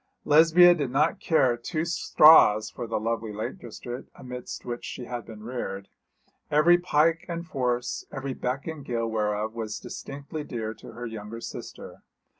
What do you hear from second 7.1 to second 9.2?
and force, every beck and gill